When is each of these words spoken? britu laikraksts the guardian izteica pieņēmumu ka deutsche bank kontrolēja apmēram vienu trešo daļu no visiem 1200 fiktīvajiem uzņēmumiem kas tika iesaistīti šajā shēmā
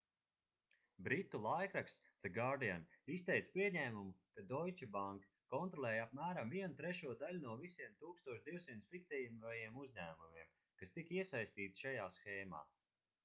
britu 1.07 1.39
laikraksts 1.41 2.07
the 2.21 2.29
guardian 2.37 2.85
izteica 3.15 3.51
pieņēmumu 3.57 4.15
ka 4.37 4.45
deutsche 4.53 4.87
bank 4.95 5.27
kontrolēja 5.53 6.05
apmēram 6.07 6.53
vienu 6.55 6.79
trešo 6.79 7.13
daļu 7.21 7.43
no 7.43 7.53
visiem 7.61 7.93
1200 8.05 8.77
fiktīvajiem 8.95 9.77
uzņēmumiem 9.83 10.49
kas 10.81 10.95
tika 10.97 11.19
iesaistīti 11.21 11.85
šajā 11.85 12.09
shēmā 12.17 12.63